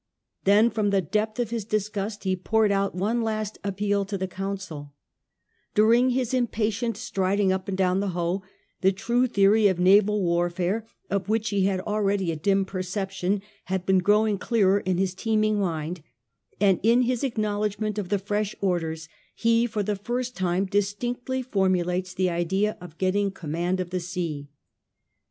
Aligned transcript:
Then 0.45 0.71
from 0.71 0.89
the 0.89 0.99
depth 0.99 1.37
of 1.39 1.51
his 1.51 1.63
disgust 1.63 2.23
he 2.23 2.35
poured 2.35 2.71
out 2.71 2.95
one 2.95 3.21
last 3.21 3.59
appeal 3.63 4.03
to 4.05 4.17
the 4.17 4.27
Council 4.27 4.95
During 5.75 6.09
his 6.09 6.33
impatient 6.33 6.97
striding 6.97 7.51
up 7.51 7.67
and 7.67 7.77
down 7.77 7.99
the 7.99 8.07
Hoe, 8.07 8.41
the 8.81 8.91
true 8.91 9.27
theory 9.27 9.67
of 9.67 9.77
naval 9.77 10.23
warfare, 10.23 10.87
of 11.11 11.29
which 11.29 11.49
he 11.49 11.65
had 11.65 11.81
already 11.81 12.31
a 12.31 12.35
dim 12.35 12.65
perception, 12.65 13.43
had 13.65 13.85
been 13.85 13.99
growing 13.99 14.39
clearer 14.39 14.79
in 14.79 14.97
his 14.97 15.13
teeming 15.13 15.59
mind, 15.59 16.01
and 16.59 16.79
in 16.81 17.03
his 17.03 17.23
acknowledgment 17.23 17.99
of 17.99 18.09
the 18.09 18.17
fresh 18.17 18.55
orders 18.59 19.07
he, 19.35 19.67
for 19.67 19.83
the 19.83 19.95
first 19.95 20.35
time, 20.35 20.65
distinctly 20.65 21.43
formulates 21.43 22.15
the 22.15 22.27
idea 22.31 22.75
of 22.81 22.97
getting 22.97 23.29
command 23.29 23.79
of 23.79 23.91
the 23.91 23.99
sea. 23.99 24.49